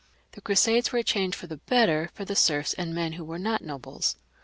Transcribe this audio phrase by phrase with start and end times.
[0.31, 3.37] The Crusades were a change for the better for the serfs and men who were
[3.37, 4.15] not nobles.